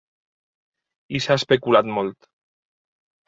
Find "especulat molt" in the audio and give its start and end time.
1.41-2.31